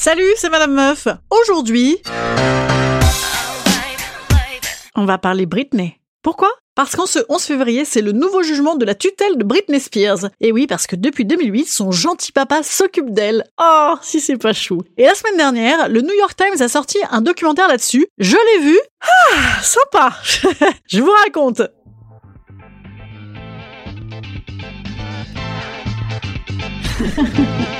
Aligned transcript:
Salut, 0.00 0.32
c'est 0.36 0.48
Madame 0.48 0.74
Meuf. 0.74 1.08
Aujourd'hui, 1.28 2.00
on 4.94 5.04
va 5.04 5.18
parler 5.18 5.44
Britney. 5.44 5.98
Pourquoi? 6.22 6.52
Parce 6.76 6.94
qu'en 6.94 7.06
ce 7.06 7.18
11 7.28 7.42
février, 7.42 7.84
c'est 7.84 8.00
le 8.00 8.12
nouveau 8.12 8.44
jugement 8.44 8.76
de 8.76 8.84
la 8.84 8.94
tutelle 8.94 9.36
de 9.36 9.42
Britney 9.42 9.80
Spears. 9.80 10.30
Et 10.40 10.52
oui, 10.52 10.68
parce 10.68 10.86
que 10.86 10.94
depuis 10.94 11.24
2008, 11.24 11.66
son 11.66 11.90
gentil 11.90 12.30
papa 12.30 12.62
s'occupe 12.62 13.10
d'elle. 13.10 13.42
Oh, 13.60 13.94
si 14.00 14.20
c'est 14.20 14.36
pas 14.36 14.52
chou. 14.52 14.82
Et 14.98 15.04
la 15.04 15.16
semaine 15.16 15.36
dernière, 15.36 15.88
le 15.88 16.00
New 16.00 16.14
York 16.14 16.36
Times 16.36 16.62
a 16.62 16.68
sorti 16.68 16.98
un 17.10 17.20
documentaire 17.20 17.66
là-dessus. 17.66 18.06
Je 18.18 18.36
l'ai 18.36 18.70
vu. 18.70 18.78
Ah, 19.00 19.60
sympa. 19.64 20.16
Je 20.86 21.00
vous 21.00 21.10
raconte. 21.24 21.62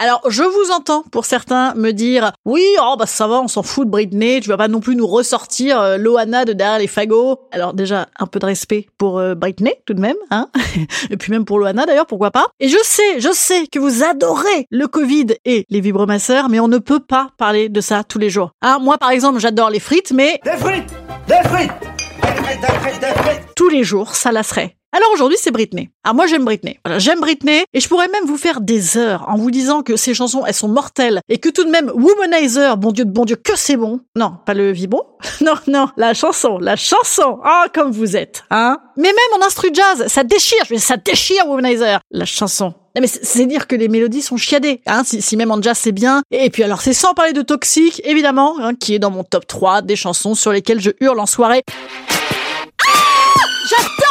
Alors, 0.00 0.22
je 0.28 0.44
vous 0.44 0.70
entends 0.72 1.02
pour 1.10 1.24
certains 1.24 1.74
me 1.74 1.90
dire 1.90 2.30
oui, 2.44 2.64
oh 2.80 2.94
bah 2.96 3.06
ça 3.06 3.26
va, 3.26 3.40
on 3.40 3.48
s'en 3.48 3.64
fout 3.64 3.84
de 3.84 3.90
Britney, 3.90 4.40
tu 4.40 4.48
vas 4.48 4.56
pas 4.56 4.68
non 4.68 4.78
plus 4.78 4.94
nous 4.94 5.08
ressortir 5.08 5.80
euh, 5.80 5.96
Loana 5.96 6.44
de 6.44 6.52
derrière 6.52 6.78
les 6.78 6.86
fagots. 6.86 7.40
Alors 7.50 7.74
déjà, 7.74 8.06
un 8.16 8.26
peu 8.26 8.38
de 8.38 8.46
respect 8.46 8.86
pour 8.96 9.18
euh, 9.18 9.34
Britney 9.34 9.74
tout 9.86 9.94
de 9.94 10.00
même, 10.00 10.16
hein. 10.30 10.50
Et 11.10 11.16
puis 11.16 11.32
même 11.32 11.44
pour 11.44 11.58
Loana 11.58 11.84
d'ailleurs, 11.84 12.06
pourquoi 12.06 12.30
pas. 12.30 12.46
Et 12.60 12.68
je 12.68 12.78
sais, 12.84 13.18
je 13.18 13.32
sais 13.32 13.66
que 13.66 13.80
vous 13.80 14.04
adorez 14.04 14.68
le 14.70 14.86
Covid 14.86 15.34
et 15.44 15.66
les 15.68 15.80
vibromasseurs, 15.80 16.48
mais 16.48 16.60
on 16.60 16.68
ne 16.68 16.78
peut 16.78 17.00
pas 17.00 17.30
parler 17.36 17.68
de 17.68 17.80
ça 17.80 18.04
tous 18.04 18.20
les 18.20 18.30
jours. 18.30 18.52
Hein 18.62 18.78
Moi 18.80 18.98
par 18.98 19.10
exemple, 19.10 19.40
j'adore 19.40 19.70
les 19.70 19.80
frites, 19.80 20.12
mais 20.12 20.40
Des 20.44 20.52
frites! 20.52 20.94
Des 21.26 21.48
frites! 21.48 21.72
Des 22.22 22.28
frites, 22.28 22.60
des 22.60 22.66
frites, 22.66 23.00
des 23.00 23.20
frites! 23.20 23.42
tous 23.56 23.68
les 23.68 23.82
jours, 23.82 24.14
ça 24.14 24.30
lasserait. 24.30 24.77
Alors 24.90 25.10
aujourd'hui, 25.12 25.36
c'est 25.38 25.50
Britney. 25.50 25.90
Ah, 26.02 26.14
moi, 26.14 26.26
j'aime 26.26 26.46
Britney. 26.46 26.78
Voilà, 26.82 26.98
j'aime 26.98 27.20
Britney 27.20 27.64
et 27.74 27.80
je 27.80 27.88
pourrais 27.88 28.08
même 28.08 28.24
vous 28.24 28.38
faire 28.38 28.62
des 28.62 28.96
heures 28.96 29.26
en 29.28 29.36
vous 29.36 29.50
disant 29.50 29.82
que 29.82 29.96
ces 29.96 30.14
chansons, 30.14 30.46
elles 30.46 30.54
sont 30.54 30.68
mortelles 30.68 31.20
et 31.28 31.36
que 31.36 31.50
tout 31.50 31.64
de 31.64 31.70
même, 31.70 31.92
Womanizer, 31.94 32.78
bon 32.78 32.92
Dieu 32.92 33.04
de 33.04 33.10
bon 33.10 33.26
Dieu, 33.26 33.36
que 33.36 33.52
c'est 33.54 33.76
bon. 33.76 34.00
Non, 34.16 34.36
pas 34.46 34.54
le 34.54 34.72
vibro. 34.72 35.18
non, 35.42 35.54
non, 35.66 35.88
la 35.98 36.14
chanson, 36.14 36.58
la 36.58 36.76
chanson. 36.76 37.38
Ah, 37.44 37.66
comme 37.74 37.90
vous 37.90 38.16
êtes, 38.16 38.44
hein. 38.50 38.78
Mais 38.96 39.08
même 39.08 39.42
en 39.42 39.46
instru 39.46 39.68
jazz, 39.74 40.06
ça 40.06 40.24
déchire. 40.24 40.58
Je 40.64 40.70
veux 40.70 40.76
dire, 40.76 40.86
ça 40.86 40.96
déchire 40.96 41.46
Womanizer. 41.46 42.00
La 42.10 42.24
chanson. 42.24 42.72
Mais 42.98 43.06
c'est 43.06 43.46
dire 43.46 43.66
que 43.66 43.76
les 43.76 43.88
mélodies 43.88 44.22
sont 44.22 44.38
chiadées, 44.38 44.80
hein, 44.86 45.02
si, 45.04 45.36
même 45.36 45.50
en 45.50 45.60
jazz 45.60 45.78
c'est 45.78 45.92
bien. 45.92 46.22
Et 46.30 46.48
puis 46.50 46.64
alors 46.64 46.80
c'est 46.80 46.94
sans 46.94 47.12
parler 47.12 47.34
de 47.34 47.42
Toxic, 47.42 48.00
évidemment, 48.04 48.56
hein, 48.58 48.74
qui 48.74 48.94
est 48.94 48.98
dans 48.98 49.10
mon 49.10 49.22
top 49.22 49.46
3 49.46 49.82
des 49.82 49.96
chansons 49.96 50.34
sur 50.34 50.50
lesquelles 50.50 50.80
je 50.80 50.90
hurle 51.00 51.20
en 51.20 51.26
soirée. 51.26 51.62
Cette 53.68 54.07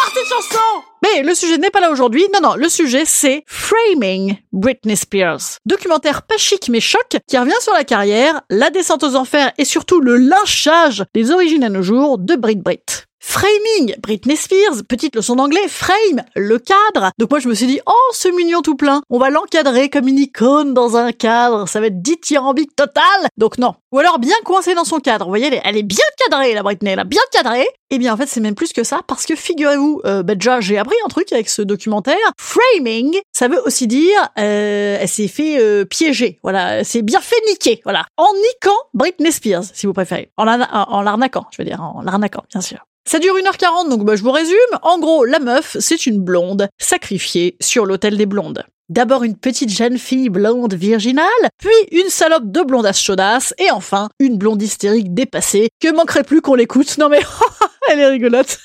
Mais 1.04 1.24
le 1.24 1.34
sujet 1.34 1.58
n'est 1.58 1.70
pas 1.70 1.80
là 1.80 1.92
aujourd'hui. 1.92 2.26
Non, 2.34 2.50
non, 2.50 2.56
le 2.56 2.70
sujet 2.70 3.04
c'est 3.06 3.44
Framing 3.48 4.38
Britney 4.52 4.96
Spears. 4.98 5.60
Documentaire 5.66 6.24
pas 6.24 6.38
chic 6.38 6.70
mais 6.70 6.80
choc 6.80 7.18
qui 7.28 7.38
revient 7.38 7.52
sur 7.62 7.74
la 7.74 7.84
carrière, 7.84 8.42
la 8.50 8.70
descente 8.70 9.04
aux 9.04 9.16
enfers 9.16 9.52
et 9.58 9.66
surtout 9.66 10.02
le 10.02 10.18
lynchage 10.18 11.06
des 11.14 11.32
origines 11.32 11.64
à 11.64 11.70
nos 11.70 11.82
jours 11.82 12.18
de 12.18 12.36
Brit 12.36 12.56
Brit. 12.56 13.06
Framing, 13.30 13.94
Britney 14.00 14.38
Spears, 14.38 14.84
petite 14.88 15.14
leçon 15.14 15.36
d'anglais, 15.36 15.68
frame, 15.68 16.24
le 16.34 16.58
cadre. 16.60 17.12
Donc 17.20 17.30
moi 17.30 17.40
je 17.40 17.50
me 17.50 17.54
suis 17.54 17.68
dit, 17.68 17.82
oh 17.86 18.12
ce 18.14 18.30
mignon 18.30 18.62
tout 18.62 18.76
plein, 18.76 19.02
on 19.10 19.20
va 19.20 19.30
l'encadrer 19.30 19.90
comme 19.90 20.08
une 20.08 20.18
icône 20.18 20.74
dans 20.74 20.96
un 20.96 21.12
cadre, 21.12 21.68
ça 21.68 21.82
va 21.82 21.88
être 21.88 22.02
dithyrambique 22.02 22.74
total. 22.74 23.04
Donc 23.36 23.58
non. 23.58 23.76
Ou 23.92 24.00
alors 24.00 24.20
bien 24.20 24.34
coincée 24.46 24.76
dans 24.76 24.86
son 24.86 25.00
cadre, 25.00 25.26
vous 25.26 25.32
voyez, 25.32 25.48
elle 25.48 25.56
est, 25.56 25.62
elle 25.66 25.76
est 25.76 25.84
bien 25.84 26.06
cadrée 26.24 26.54
la 26.54 26.64
Britney, 26.64 26.92
elle 26.92 27.00
a 27.00 27.04
bien 27.04 27.22
cadré. 27.34 27.68
Eh 27.90 27.98
bien 28.00 28.14
en 28.14 28.18
fait 28.18 28.28
c'est 28.28 28.40
même 28.40 28.56
plus 28.56 28.72
que 28.72 28.86
ça, 28.86 29.02
parce 29.06 29.26
que 29.26 29.36
figurez-vous, 29.36 30.02
euh, 30.06 30.24
bah, 30.24 30.36
déjà 30.36 30.62
j'ai 30.62 30.78
appris 30.78 30.96
un 31.06 31.09
truc 31.09 31.32
avec 31.34 31.50
ce 31.50 31.62
documentaire, 31.62 32.16
framing, 32.40 33.20
ça 33.34 33.50
veut 33.50 33.62
aussi 33.66 33.88
dire, 33.88 34.30
euh, 34.40 34.98
elle 35.02 35.08
s'est 35.08 35.28
fait 35.28 35.59
euh, 35.59 35.84
piéger, 35.84 36.40
voilà, 36.44 36.86
c'est 36.86 37.02
bien 37.02 37.20
fait 37.20 37.42
niquer, 37.50 37.82
voilà, 37.84 38.06
en 38.16 38.28
niquant 38.34 38.78
Britney 38.94 39.34
Spears, 39.34 39.66
si 39.74 39.86
vous 39.86 39.94
préférez, 39.94 40.32
en, 40.38 40.48
en 40.48 41.02
l'arnaquant, 41.02 41.46
je 41.52 41.62
veux 41.62 41.66
dire, 41.66 41.82
en 41.82 42.02
l'arnaquant, 42.02 42.44
bien 42.52 42.62
sûr. 42.62 42.80
Ça 43.07 43.19
dure 43.19 43.38
1h40, 43.38 43.88
donc 43.88 44.03
bah, 44.03 44.18
je 44.18 44.22
vous 44.22 44.31
résume. 44.31 44.57
En 44.81 45.00
gros, 45.00 45.23
la 45.23 45.40
meuf, 45.40 45.78
c'est 45.79 46.07
une 46.07 46.19
blonde 46.19 46.68
sacrifiée 46.78 47.56
sur 47.62 47.85
l'hôtel 47.85 48.18
des 48.18 48.25
blondes. 48.25 48.66
D'abord 48.90 49.23
une 49.23 49.38
petite 49.38 49.69
jeune 49.69 49.97
fille 49.97 50.28
blonde 50.28 50.73
virginale, 50.73 51.25
puis 51.57 51.69
une 51.94 52.09
salope 52.09 52.51
de 52.51 52.63
blondasse 52.63 53.00
chaudasse, 53.00 53.53
et 53.59 53.72
enfin 53.72 54.09
une 54.19 54.38
blonde 54.38 54.62
hystérique 54.62 55.13
dépassée, 55.13 55.69
que 55.79 55.90
manquerait 55.96 56.25
plus 56.25 56.41
qu'on 56.41 56.56
l'écoute. 56.56 56.97
Non 56.97 57.07
mais, 57.07 57.22
elle 57.90 58.00
est 58.00 58.09
rigolote. 58.09 58.59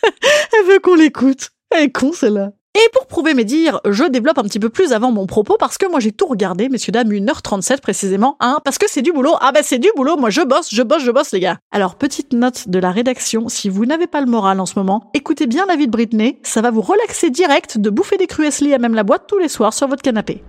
Elle 0.58 0.72
veut 0.72 0.81
qu'on 0.81 0.97
l'écoute. 0.97 1.50
Elle 1.70 1.84
est 1.84 1.92
con 1.92 2.12
celle-là. 2.12 2.50
Et 2.75 2.88
pour 2.94 3.06
prouver 3.06 3.34
mes 3.34 3.44
dires, 3.44 3.81
je 3.84 4.05
développe 4.05 4.38
un 4.38 4.44
petit 4.44 4.59
peu 4.59 4.71
plus 4.71 4.93
avant 4.93 5.12
mon 5.12 5.27
propos 5.27 5.56
parce 5.59 5.77
que 5.77 5.87
moi 5.87 6.00
j'ai 6.00 6.10
tout 6.10 6.25
regardé, 6.27 6.71
messieurs 6.71 6.93
dames, 6.93 7.10
1h37 7.10 7.81
précisément, 7.81 8.37
hein, 8.41 8.60
parce 8.65 8.78
que 8.78 8.87
c'est 8.88 9.03
du 9.03 9.12
boulot. 9.12 9.34
Ah 9.43 9.53
bah 9.53 9.60
c'est 9.62 9.78
du 9.78 9.88
boulot, 9.94 10.16
moi 10.16 10.31
je 10.31 10.41
bosse, 10.41 10.75
je 10.75 10.82
bosse, 10.82 11.03
je 11.03 11.11
bosse 11.11 11.32
les 11.32 11.41
gars. 11.41 11.59
Alors 11.71 11.97
petite 11.97 12.32
note 12.32 12.71
de 12.71 12.78
la 12.78 12.91
rédaction, 12.91 13.50
si 13.50 13.69
vous 13.69 13.84
n'avez 13.84 14.06
pas 14.06 14.22
le 14.22 14.27
moral 14.27 14.59
en 14.59 14.65
ce 14.65 14.78
moment, 14.78 15.11
écoutez 15.12 15.47
bien 15.47 15.66
la 15.66 15.77
vie 15.77 15.87
de 15.87 15.93
Britney, 15.93 16.38
ça 16.43 16.62
va 16.62 16.71
vous 16.71 16.81
relaxer 16.81 17.28
direct 17.28 17.77
de 17.77 17.91
bouffer 17.91 18.16
des 18.16 18.27
cruesli 18.27 18.72
à 18.72 18.78
même 18.78 18.94
la 18.94 19.03
boîte 19.03 19.25
tous 19.28 19.38
les 19.38 19.49
soirs 19.49 19.75
sur 19.75 19.87
votre 19.87 20.03
canapé. 20.03 20.43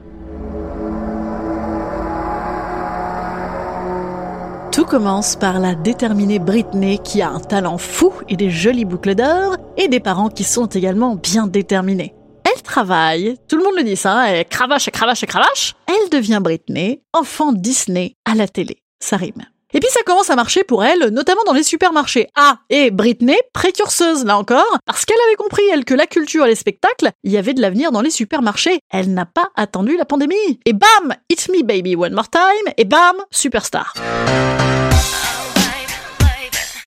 Tout 4.83 4.89
commence 4.89 5.37
par 5.37 5.61
la 5.61 5.75
déterminée 5.75 6.39
Britney 6.39 6.99
qui 6.99 7.21
a 7.21 7.29
un 7.29 7.39
talent 7.39 7.77
fou 7.77 8.11
et 8.27 8.35
des 8.35 8.49
jolies 8.49 8.83
boucles 8.83 9.15
d'or 9.15 9.55
et 9.77 9.87
des 9.87 10.01
parents 10.01 10.27
qui 10.27 10.43
sont 10.43 10.65
également 10.65 11.15
bien 11.15 11.47
déterminés. 11.47 12.13
Elle 12.43 12.61
travaille, 12.63 13.37
tout 13.47 13.55
le 13.55 13.63
monde 13.63 13.77
le 13.77 13.85
dit 13.85 13.95
ça, 13.95 14.11
hein, 14.13 14.25
elle 14.25 14.45
cravache, 14.45 14.89
cravache, 14.89 15.25
cravache. 15.25 15.75
Elle 15.87 16.09
devient 16.09 16.41
Britney, 16.41 17.01
enfant 17.13 17.53
Disney 17.53 18.15
à 18.25 18.35
la 18.35 18.45
télé. 18.45 18.83
Ça 18.99 19.15
rime. 19.15 19.45
Et 19.73 19.79
puis 19.79 19.89
ça 19.89 20.01
commence 20.05 20.29
à 20.29 20.35
marcher 20.35 20.65
pour 20.65 20.83
elle, 20.83 21.07
notamment 21.11 21.43
dans 21.45 21.53
les 21.53 21.63
supermarchés. 21.63 22.27
Ah, 22.35 22.57
et 22.69 22.91
Britney, 22.91 23.37
précurseuse 23.53 24.25
là 24.25 24.37
encore, 24.37 24.77
parce 24.85 25.05
qu'elle 25.05 25.17
avait 25.27 25.37
compris, 25.37 25.63
elle, 25.71 25.85
que 25.85 25.93
la 25.93 26.07
culture 26.07 26.45
et 26.45 26.49
les 26.49 26.55
spectacles, 26.55 27.11
il 27.23 27.31
y 27.31 27.37
avait 27.37 27.53
de 27.53 27.61
l'avenir 27.61 27.93
dans 27.93 28.01
les 28.01 28.11
supermarchés. 28.11 28.79
Elle 28.91 29.13
n'a 29.13 29.25
pas 29.25 29.49
attendu 29.55 29.95
la 29.95 30.03
pandémie. 30.05 30.59
Et 30.65 30.73
bam, 30.73 31.15
It's 31.29 31.47
Me 31.47 31.63
Baby 31.63 31.95
One 31.95 32.13
More 32.13 32.29
Time, 32.29 32.73
et 32.77 32.83
bam, 32.83 33.15
superstar. 33.31 33.93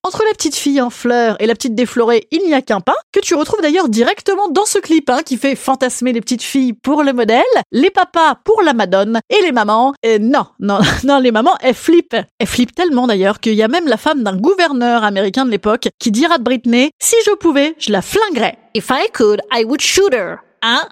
Entre 0.07 0.23
la 0.23 0.31
petite 0.31 0.55
fille 0.55 0.79
en 0.79 0.89
fleurs 0.89 1.35
et 1.41 1.47
la 1.47 1.53
petite 1.53 1.75
déflorée, 1.75 2.29
il 2.31 2.41
n'y 2.43 2.53
a 2.53 2.61
qu'un 2.61 2.79
pas, 2.79 2.95
que 3.11 3.19
tu 3.19 3.35
retrouves 3.35 3.61
d'ailleurs 3.61 3.89
directement 3.89 4.47
dans 4.47 4.65
ce 4.65 4.79
clip, 4.79 5.09
hein, 5.09 5.19
qui 5.21 5.35
fait 5.35 5.53
fantasmer 5.53 6.13
les 6.13 6.21
petites 6.21 6.43
filles 6.43 6.71
pour 6.71 7.03
le 7.03 7.11
modèle, 7.11 7.43
les 7.73 7.89
papas 7.89 8.35
pour 8.45 8.61
la 8.61 8.71
madone, 8.71 9.19
et 9.29 9.41
les 9.41 9.51
mamans, 9.51 9.93
et 10.03 10.17
non, 10.17 10.45
non, 10.61 10.79
non, 11.03 11.19
les 11.19 11.31
mamans, 11.31 11.57
elles 11.59 11.73
flippent. 11.73 12.15
Elles 12.39 12.47
flippent 12.47 12.73
tellement 12.73 13.05
d'ailleurs 13.05 13.41
qu'il 13.41 13.55
y 13.55 13.61
a 13.61 13.67
même 13.67 13.89
la 13.89 13.97
femme 13.97 14.23
d'un 14.23 14.37
gouverneur 14.37 15.03
américain 15.03 15.43
de 15.43 15.51
l'époque 15.51 15.89
qui 15.99 16.09
dira 16.09 16.37
de 16.37 16.43
Britney, 16.43 16.91
si 16.99 17.17
je 17.25 17.31
pouvais, 17.31 17.75
je 17.77 17.91
la 17.91 18.01
flinguerais. 18.01 18.57
If 18.75 18.89
I 18.89 19.11
could, 19.11 19.41
I 19.53 19.65
would 19.65 19.81
shoot 19.81 20.13
her. 20.13 20.37
Hein? 20.61 20.87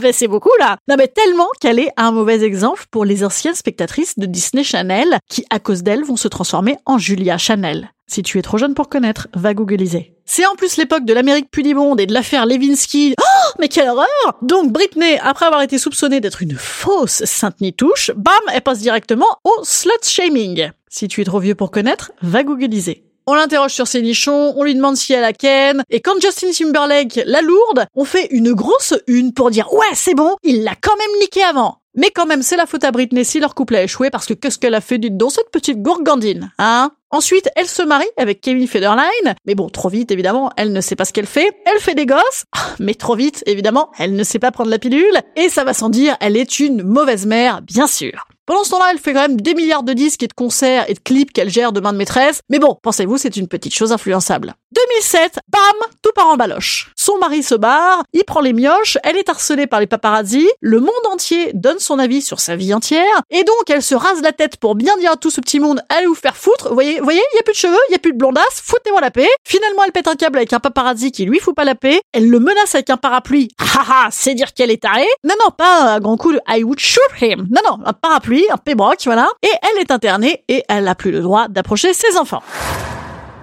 Mais 0.00 0.12
c'est 0.12 0.28
beaucoup 0.28 0.50
là 0.58 0.76
Non 0.88 0.96
mais 0.98 1.08
tellement 1.08 1.48
qu'elle 1.60 1.78
est 1.78 1.92
un 1.96 2.10
mauvais 2.10 2.42
exemple 2.42 2.84
pour 2.90 3.04
les 3.04 3.24
anciennes 3.24 3.54
spectatrices 3.54 4.18
de 4.18 4.26
Disney 4.26 4.64
Channel 4.64 5.18
qui, 5.28 5.44
à 5.50 5.60
cause 5.60 5.84
d'elle, 5.84 6.04
vont 6.04 6.16
se 6.16 6.28
transformer 6.28 6.76
en 6.84 6.98
Julia 6.98 7.38
Chanel. 7.38 7.92
Si 8.10 8.24
tu 8.24 8.40
es 8.40 8.42
trop 8.42 8.58
jeune 8.58 8.74
pour 8.74 8.88
connaître, 8.88 9.28
va 9.34 9.54
googliser. 9.54 10.16
C'est 10.24 10.44
en 10.44 10.56
plus 10.56 10.78
l'époque 10.78 11.04
de 11.04 11.12
l'Amérique 11.12 11.48
pudimonde 11.48 12.00
et 12.00 12.06
de 12.06 12.12
l'affaire 12.12 12.44
Levinsky. 12.44 13.14
Oh, 13.16 13.50
mais 13.60 13.68
quelle 13.68 13.88
horreur 13.88 14.08
Donc 14.42 14.72
Britney, 14.72 15.20
après 15.22 15.46
avoir 15.46 15.62
été 15.62 15.78
soupçonnée 15.78 16.18
d'être 16.18 16.42
une 16.42 16.56
fausse 16.56 17.22
sainte 17.24 17.60
nitouche, 17.60 18.10
bam, 18.16 18.34
elle 18.52 18.62
passe 18.62 18.80
directement 18.80 19.28
au 19.44 19.52
slut 19.62 19.92
shaming. 20.02 20.72
Si 20.88 21.06
tu 21.06 21.20
es 21.20 21.24
trop 21.24 21.38
vieux 21.38 21.54
pour 21.54 21.70
connaître, 21.70 22.10
va 22.20 22.42
googliser. 22.42 23.04
On 23.28 23.34
l'interroge 23.34 23.74
sur 23.74 23.86
ses 23.86 24.02
nichons, 24.02 24.54
on 24.56 24.64
lui 24.64 24.74
demande 24.74 24.96
si 24.96 25.12
elle 25.12 25.22
a 25.22 25.32
Ken, 25.32 25.84
et 25.88 26.00
quand 26.00 26.20
Justin 26.20 26.50
Timberlake 26.50 27.20
la 27.26 27.42
lourde, 27.42 27.86
on 27.94 28.04
fait 28.04 28.26
une 28.32 28.54
grosse 28.54 28.94
une 29.06 29.32
pour 29.32 29.52
dire 29.52 29.72
ouais 29.72 29.86
c'est 29.94 30.14
bon, 30.14 30.34
il 30.42 30.64
l'a 30.64 30.74
quand 30.74 30.96
même 30.96 31.20
niqué 31.20 31.44
avant. 31.44 31.76
Mais 31.94 32.10
quand 32.10 32.26
même, 32.26 32.42
c'est 32.42 32.56
la 32.56 32.66
faute 32.66 32.84
à 32.84 32.90
Britney 32.92 33.24
si 33.24 33.38
leur 33.38 33.54
couple 33.54 33.76
a 33.76 33.82
échoué 33.82 34.10
parce 34.10 34.26
que 34.26 34.34
qu'est-ce 34.34 34.58
qu'elle 34.58 34.74
a 34.74 34.80
fait 34.80 34.98
du 34.98 35.10
dans 35.10 35.30
cette 35.30 35.50
petite 35.52 35.80
gourgandine, 35.80 36.52
hein? 36.58 36.90
Ensuite, 37.12 37.50
elle 37.56 37.66
se 37.66 37.82
marie 37.82 38.06
avec 38.16 38.40
Kevin 38.40 38.68
Federline, 38.68 39.34
mais 39.44 39.56
bon, 39.56 39.68
trop 39.68 39.88
vite 39.88 40.12
évidemment, 40.12 40.52
elle 40.56 40.72
ne 40.72 40.80
sait 40.80 40.94
pas 40.94 41.04
ce 41.04 41.12
qu'elle 41.12 41.26
fait. 41.26 41.52
Elle 41.66 41.80
fait 41.80 41.96
des 41.96 42.06
gosses, 42.06 42.44
ah, 42.56 42.74
mais 42.78 42.94
trop 42.94 43.16
vite 43.16 43.42
évidemment, 43.46 43.90
elle 43.98 44.14
ne 44.14 44.22
sait 44.22 44.38
pas 44.38 44.52
prendre 44.52 44.70
la 44.70 44.78
pilule, 44.78 45.20
et 45.34 45.48
ça 45.48 45.64
va 45.64 45.74
sans 45.74 45.88
dire, 45.88 46.16
elle 46.20 46.36
est 46.36 46.60
une 46.60 46.84
mauvaise 46.84 47.26
mère, 47.26 47.62
bien 47.62 47.88
sûr. 47.88 48.28
Pendant 48.46 48.62
ce 48.62 48.70
temps-là, 48.70 48.90
elle 48.92 48.98
fait 48.98 49.12
quand 49.12 49.22
même 49.22 49.40
des 49.40 49.54
milliards 49.54 49.82
de 49.82 49.92
disques 49.92 50.22
et 50.22 50.28
de 50.28 50.32
concerts 50.32 50.88
et 50.88 50.94
de 50.94 51.00
clips 51.00 51.32
qu'elle 51.32 51.50
gère 51.50 51.72
de 51.72 51.80
main 51.80 51.92
de 51.92 51.98
maîtresse. 51.98 52.40
Mais 52.48 52.58
bon, 52.58 52.76
pensez-vous, 52.82 53.18
c'est 53.18 53.36
une 53.36 53.48
petite 53.48 53.74
chose 53.74 53.92
influençable. 53.92 54.54
2007, 54.72 55.40
bam, 55.48 55.60
tout 56.02 56.12
part 56.14 56.28
en 56.28 56.36
baloche. 56.36 56.92
Son 56.96 57.18
mari 57.18 57.42
se 57.42 57.54
barre, 57.54 58.04
il 58.12 58.24
prend 58.24 58.40
les 58.40 58.52
mioches, 58.52 58.98
elle 59.02 59.16
est 59.16 59.28
harcelée 59.28 59.66
par 59.66 59.80
les 59.80 59.86
paparazzi, 59.86 60.48
le 60.60 60.80
monde 60.80 60.90
entier 61.10 61.50
donne 61.54 61.78
son 61.78 61.98
avis 61.98 62.22
sur 62.22 62.40
sa 62.40 62.56
vie 62.56 62.72
entière, 62.72 63.22
et 63.30 63.44
donc 63.44 63.68
elle 63.68 63.82
se 63.82 63.94
rase 63.94 64.22
la 64.22 64.32
tête 64.32 64.56
pour 64.56 64.74
bien 64.74 64.96
dire 64.98 65.12
à 65.12 65.16
tout 65.16 65.30
ce 65.30 65.40
petit 65.40 65.60
monde, 65.60 65.82
allez 65.88 66.06
vous 66.06 66.14
faire 66.14 66.36
foutre, 66.36 66.68
vous 66.68 66.74
voyez, 66.74 67.00
voyez, 67.00 67.22
il 67.32 67.36
y 67.36 67.40
a 67.40 67.42
plus 67.42 67.52
de 67.52 67.58
cheveux, 67.58 67.78
il 67.88 67.92
y 67.92 67.96
a 67.96 67.98
plus 67.98 68.12
de 68.12 68.18
blondasse, 68.18 68.62
foutez-moi 68.64 69.00
la 69.00 69.10
paix. 69.10 69.28
Finalement, 69.44 69.82
elle 69.84 69.92
pète 69.92 70.08
un 70.08 70.14
câble 70.14 70.38
avec 70.38 70.52
un 70.52 70.60
paparazzi 70.60 71.10
qui 71.12 71.24
lui 71.24 71.38
fout 71.38 71.54
pas 71.54 71.64
la 71.64 71.74
paix, 71.74 72.00
elle 72.12 72.28
le 72.28 72.38
menace 72.38 72.74
avec 72.74 72.90
un 72.90 72.96
parapluie, 72.96 73.48
haha, 73.58 74.08
c'est 74.10 74.34
dire 74.34 74.54
qu'elle 74.54 74.70
est 74.70 74.82
tarée. 74.82 75.08
Non, 75.24 75.34
non, 75.40 75.50
pas 75.50 75.94
un 75.94 76.00
grand 76.00 76.16
coup 76.16 76.32
de 76.32 76.40
I 76.48 76.62
would 76.62 76.78
shoot 76.78 77.02
him. 77.20 77.46
Non, 77.50 77.62
non, 77.68 77.78
un 77.84 77.92
parapluie, 77.92 78.46
un 78.50 78.56
pébroc, 78.56 79.00
voilà. 79.04 79.28
Et 79.42 79.50
elle 79.62 79.80
est 79.80 79.90
internée 79.90 80.44
et 80.48 80.64
elle 80.68 80.84
n'a 80.84 80.94
plus 80.94 81.10
le 81.10 81.20
droit 81.20 81.48
d'approcher 81.48 81.92
ses 81.92 82.16
enfants. 82.16 82.42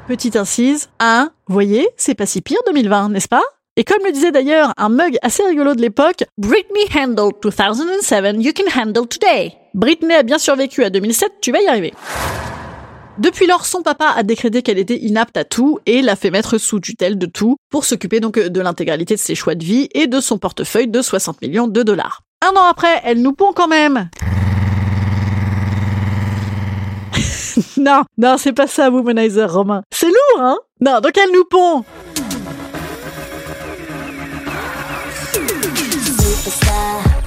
Petite 0.07 0.37
incise, 0.37 0.87
hein, 1.01 1.31
voyez, 1.47 1.85
c'est 1.97 2.15
pas 2.15 2.25
si 2.25 2.39
pire 2.39 2.59
2020, 2.65 3.09
n'est-ce 3.09 3.27
pas? 3.27 3.43
Et 3.75 3.83
comme 3.83 4.01
le 4.05 4.13
disait 4.13 4.31
d'ailleurs 4.31 4.71
un 4.77 4.87
mug 4.87 5.17
assez 5.21 5.43
rigolo 5.43 5.75
de 5.75 5.81
l'époque, 5.81 6.23
Britney 6.37 6.85
handled 6.95 7.33
2007, 7.41 8.35
you 8.41 8.53
can 8.55 8.71
handle 8.73 9.05
today. 9.05 9.51
Britney 9.73 10.13
a 10.13 10.23
bien 10.23 10.37
survécu 10.37 10.85
à 10.85 10.89
2007, 10.89 11.33
tu 11.41 11.51
vas 11.51 11.59
y 11.59 11.67
arriver. 11.67 11.93
Depuis 13.17 13.47
lors, 13.47 13.65
son 13.65 13.81
papa 13.81 14.13
a 14.15 14.23
décrété 14.23 14.61
qu'elle 14.61 14.77
était 14.77 14.97
inapte 14.97 15.35
à 15.35 15.43
tout 15.43 15.79
et 15.85 16.01
l'a 16.01 16.15
fait 16.15 16.31
mettre 16.31 16.57
sous 16.57 16.79
tutelle 16.79 17.17
de 17.17 17.25
tout 17.25 17.57
pour 17.69 17.83
s'occuper 17.83 18.21
donc 18.21 18.39
de 18.39 18.61
l'intégralité 18.61 19.15
de 19.15 19.19
ses 19.19 19.35
choix 19.35 19.55
de 19.55 19.63
vie 19.65 19.89
et 19.93 20.07
de 20.07 20.21
son 20.21 20.37
portefeuille 20.37 20.87
de 20.87 21.01
60 21.01 21.41
millions 21.41 21.67
de 21.67 21.83
dollars. 21.83 22.21
Un 22.41 22.55
an 22.57 22.63
après, 22.63 23.01
elle 23.03 23.21
nous 23.21 23.33
pond 23.33 23.51
quand 23.53 23.67
même. 23.67 24.09
non, 27.81 28.03
non, 28.17 28.37
c'est 28.37 28.53
pas 28.53 28.67
ça, 28.67 28.89
Womanizer 28.89 29.51
Romain. 29.51 29.83
C'est 29.91 30.07
lourd, 30.07 30.41
hein? 30.41 30.57
Non, 30.81 30.99
donc 30.99 31.17
elle 31.17 31.31
nous 31.31 31.45
pond. 31.45 31.83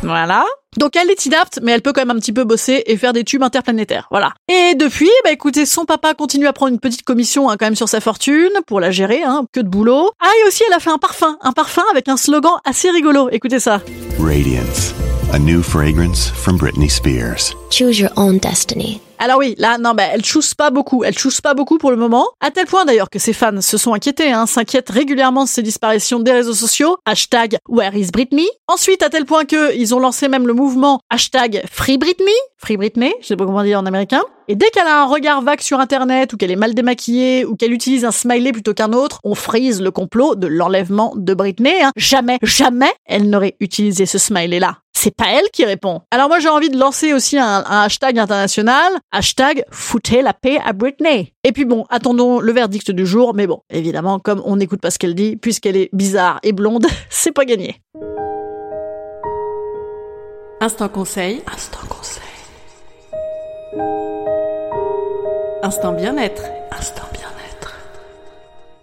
Voilà. 0.03 0.45
Donc 0.77 0.97
elle 0.97 1.11
est 1.11 1.27
inapte, 1.27 1.61
mais 1.63 1.73
elle 1.73 1.83
peut 1.83 1.93
quand 1.93 2.01
même 2.01 2.17
un 2.17 2.21
petit 2.21 2.33
peu 2.33 2.45
bosser 2.45 2.83
et 2.87 2.97
faire 2.97 3.13
des 3.13 3.25
tubes 3.25 3.43
interplanétaires. 3.43 4.07
Voilà. 4.11 4.33
Et 4.49 4.75
depuis, 4.75 5.11
bah 5.25 5.33
écoutez, 5.33 5.67
son 5.67 5.85
papa 5.85 6.15
continue 6.15 6.47
à 6.47 6.53
prendre 6.53 6.73
une 6.73 6.81
petite 6.81 7.03
commission 7.03 7.51
hein, 7.51 7.57
quand 7.59 7.67
même 7.67 7.77
sur 7.77 7.89
sa 7.89 8.01
fortune 8.01 8.51
pour 8.67 8.81
la 8.81 8.91
gérer, 8.91 9.23
hein, 9.23 9.45
que 9.53 9.61
de 9.61 9.69
boulot. 9.69 10.11
Ah 10.21 10.31
et 10.41 10.49
aussi 10.49 10.63
elle 10.67 10.75
a 10.75 10.81
fait 10.81 10.91
un 10.91 10.99
parfum, 10.99 11.37
un 11.43 11.53
parfum 11.53 11.83
avec 11.91 12.09
un 12.09 12.17
slogan 12.17 12.53
assez 12.65 12.91
rigolo. 12.91 13.29
Écoutez 13.31 13.61
ça. 13.61 13.83
Radiance, 14.19 14.95
a 15.33 15.39
new 15.39 15.63
fragrance 15.63 16.31
from 16.31 16.57
Britney 16.57 16.89
Spears. 16.89 17.55
Choose 17.71 17.99
your 17.99 18.11
own 18.17 18.39
destiny. 18.39 19.01
Alors 19.23 19.37
oui, 19.37 19.55
là, 19.59 19.77
non, 19.77 19.93
bah, 19.93 20.05
elle 20.11 20.25
choose 20.25 20.55
pas 20.55 20.71
beaucoup. 20.71 21.05
Elle 21.05 21.17
choose 21.17 21.43
pas 21.43 21.53
beaucoup 21.53 21.77
pour 21.77 21.91
le 21.91 21.99
moment. 21.99 22.27
À 22.41 22.51
tel 22.51 22.65
point 22.65 22.87
d'ailleurs 22.87 23.11
que 23.11 23.19
ses 23.19 23.35
fans 23.35 23.61
se 23.61 23.77
sont 23.77 23.93
inquiétés, 23.93 24.33
hein, 24.33 24.47
s'inquiètent 24.47 24.89
régulièrement 24.89 25.45
de 25.45 25.49
ses 25.51 25.63
disparitions 25.63 26.21
des 26.21 26.33
réseaux 26.33 26.55
sociaux. 26.55 26.97
Hashtag 27.05 27.59
Where 27.69 27.95
is 27.95 28.13
Britney? 28.13 28.49
Ensuite, 28.67 29.03
à 29.03 29.11
tel 29.11 29.27
point 29.27 29.45
que 29.45 29.77
ils 29.77 29.95
ont 29.95 29.99
lancé 29.99 30.29
même 30.29 30.47
le 30.47 30.55
mouvement 30.55 31.01
hashtag 31.11 31.63
Free 31.71 31.99
Britney. 31.99 32.33
Free 32.57 32.79
Britney, 32.79 33.13
je 33.21 33.27
sais 33.27 33.37
pas 33.37 33.45
comment 33.45 33.63
dire 33.63 33.79
en 33.79 33.85
américain. 33.85 34.23
Et 34.49 34.57
dès 34.57 34.71
qu'elle 34.71 34.87
a 34.87 35.03
un 35.03 35.07
regard 35.07 35.43
vague 35.43 35.61
sur 35.61 35.81
internet, 35.81 36.33
ou 36.33 36.39
qu'elle 36.39 36.51
est 36.51 36.57
mal 36.57 36.75
démaquillée, 36.75 37.45
ou 37.45 37.57
qu'elle 37.57 37.73
utilise 37.73 38.07
un 38.07 38.11
smiley 38.11 38.53
plutôt 38.53 38.73
qu'un 38.73 38.95
autre, 38.95 39.21
on 39.23 39.35
frise 39.35 39.83
le 39.83 39.91
complot 39.91 40.35
de 40.35 40.47
l'enlèvement 40.47 41.13
de 41.15 41.35
Britney. 41.35 41.83
Hein. 41.83 41.93
Jamais, 41.97 42.39
jamais 42.43 42.91
elle 43.05 43.29
n'aurait 43.29 43.57
utilisé 43.61 44.07
ce 44.07 44.17
smiley-là 44.17 44.79
c'est 45.01 45.17
pas 45.17 45.31
elle 45.31 45.49
qui 45.51 45.65
répond. 45.65 46.03
Alors 46.11 46.29
moi 46.29 46.41
j'ai 46.41 46.51
envie 46.51 46.69
de 46.69 46.79
lancer 46.79 47.15
aussi 47.15 47.39
un, 47.39 47.65
hashtag 47.67 48.19
international, 48.19 48.93
hashtag 49.13 49.65
foutez 49.71 50.21
la 50.21 50.35
paix 50.35 50.59
à 50.63 50.75
Britney. 50.75 51.33
Et 51.43 51.53
puis 51.53 51.65
bon, 51.65 51.87
attendons 51.89 52.39
le 52.39 52.53
verdict 52.53 52.91
du 52.91 53.07
jour, 53.07 53.33
mais 53.35 53.47
bon, 53.47 53.63
évidemment, 53.71 54.19
comme 54.19 54.43
on 54.45 54.57
n'écoute 54.57 54.83
pas 54.83 54.91
ce 54.91 54.99
qu'elle 54.99 55.15
dit, 55.15 55.37
puisqu'elle 55.37 55.77
est 55.77 55.89
bizarre 55.95 56.39
et 56.43 56.53
blonde, 56.53 56.87
c'est 57.09 57.33
pas 57.33 57.47
gagné. 57.47 57.81
Instant 60.61 60.91
conseil. 60.91 61.41
Instant 61.51 61.87
conseil. 61.89 62.23
Instant 65.63 65.93
bien-être. 65.93 66.43
Instant 66.71 67.05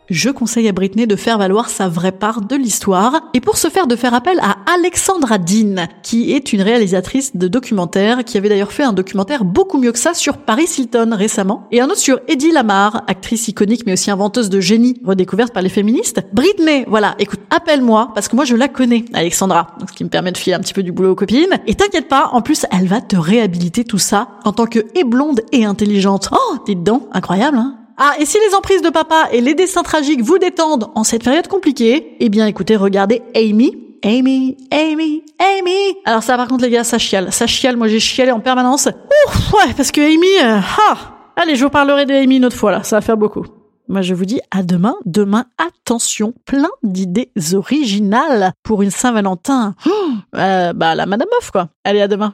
je 0.10 0.30
conseille 0.30 0.70
à 0.70 0.72
Britney 0.72 1.06
de 1.06 1.16
faire 1.16 1.38
valoir 1.38 1.70
sa 1.70 1.90
vraie 1.90 2.14
part 2.14 2.42
de 2.42 2.56
l'histoire 2.56 3.20
et 3.34 3.42
pour 3.42 3.58
ce 3.58 3.70
faire 3.70 3.88
de 3.88 3.96
faire 3.96 4.14
appel 4.14 4.40
à 4.40 4.57
Alexandra 4.70 5.38
Dean, 5.38 5.88
qui 6.04 6.34
est 6.34 6.52
une 6.52 6.62
réalisatrice 6.62 7.38
de 7.38 7.48
documentaires, 7.48 8.26
qui 8.26 8.38
avait 8.38 8.50
d'ailleurs 8.50 8.74
fait 8.74 8.84
un 8.84 8.92
documentaire 8.92 9.46
beaucoup 9.46 9.78
mieux 9.78 9.94
que 9.94 9.98
ça 9.98 10.14
sur 10.14 10.40
Paris 10.40 10.68
Hilton 10.78 11.12
récemment, 11.14 11.70
et 11.72 11.80
un 11.80 11.86
autre 11.86 12.00
sur 12.00 12.20
Eddie 12.28 12.52
Lamar, 12.52 13.06
actrice 13.08 13.48
iconique 13.48 13.84
mais 13.86 13.94
aussi 13.94 14.12
inventeuse 14.12 14.50
de 14.50 14.60
génie, 14.60 15.00
redécouverte 15.06 15.54
par 15.54 15.64
les 15.64 15.70
féministes. 15.70 16.20
Britney, 16.34 16.84
voilà, 16.86 17.16
écoute, 17.18 17.40
appelle-moi, 17.50 18.12
parce 18.14 18.28
que 18.28 18.36
moi 18.36 18.44
je 18.44 18.58
la 18.58 18.68
connais, 18.68 19.06
Alexandra, 19.14 19.68
ce 19.88 19.94
qui 19.94 20.04
me 20.04 20.10
permet 20.10 20.34
de 20.34 20.38
filer 20.38 20.56
un 20.56 20.60
petit 20.60 20.74
peu 20.74 20.84
du 20.84 20.92
boulot 20.92 21.12
aux 21.12 21.16
copines, 21.16 21.62
et 21.66 21.74
t'inquiète 21.74 22.10
pas, 22.10 22.32
en 22.34 22.42
plus 22.42 22.66
elle 22.70 22.88
va 22.88 23.00
te 23.00 23.16
réhabiliter 23.16 23.86
tout 23.86 24.00
ça 24.00 24.28
en 24.44 24.52
tant 24.52 24.66
que 24.66 24.80
et 24.96 25.06
blonde 25.06 25.40
et 25.54 25.64
intelligente. 25.64 26.28
Oh, 26.34 26.58
dites 26.66 26.84
donc, 26.84 27.04
incroyable, 27.14 27.58
hein 27.58 27.78
ah, 28.00 28.14
et 28.20 28.26
si 28.26 28.38
les 28.48 28.54
emprises 28.54 28.84
de 28.84 28.92
papa 28.92 29.30
et 29.32 29.42
les 29.42 29.56
dessins 29.56 29.82
tragiques 29.82 30.22
vous 30.22 30.38
détendent 30.38 30.90
en 30.94 31.04
cette 31.04 31.24
période 31.24 31.48
compliquée, 31.48 32.16
eh 32.20 32.30
bien 32.30 32.46
écoutez, 32.46 32.76
regardez 32.76 33.24
Amy. 33.34 33.87
Amy, 34.04 34.58
Amy, 34.72 35.24
Amy. 35.40 35.96
Alors 36.06 36.24
ça 36.24 36.38
par 36.38 36.48
contre 36.48 36.64
les 36.64 36.70
gars, 36.70 36.84
ça 36.84 36.98
chiale. 36.98 37.32
Ça 37.32 37.48
chiale, 37.48 37.78
moi 37.78 37.88
j'ai 37.88 38.00
chialé 38.00 38.32
en 38.32 38.40
permanence. 38.40 38.88
Ouf, 38.88 39.54
ouais, 39.54 39.74
parce 39.76 39.92
que 39.92 40.02
Amy... 40.02 40.28
Euh, 40.44 40.60
ah 40.80 40.98
Allez, 41.36 41.56
je 41.56 41.64
vous 41.64 41.70
parlerai 41.70 42.06
de 42.06 42.14
Amy 42.14 42.38
une 42.38 42.46
autre 42.46 42.56
fois 42.56 42.72
là, 42.72 42.84
ça 42.84 42.98
va 42.98 43.02
faire 43.02 43.18
beaucoup. 43.18 43.46
Moi 43.88 44.02
je 44.02 44.14
vous 44.14 44.26
dis 44.26 44.42
à 44.52 44.64
demain. 44.64 44.96
Demain, 45.06 45.46
attention, 45.58 46.34
plein 46.46 46.70
d'idées 46.84 47.32
originales 47.54 48.52
pour 48.64 48.82
une 48.82 48.92
Saint-Valentin. 48.92 49.76
Oh, 49.86 49.92
euh, 50.36 50.74
bah 50.74 50.96
la 50.96 51.06
Madame 51.06 51.30
Meuf 51.32 51.52
quoi. 51.52 51.70
Allez, 51.84 52.02
à 52.02 52.08
demain. 52.08 52.34